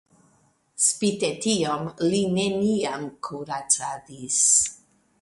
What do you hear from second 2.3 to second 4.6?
neniam kuracadis.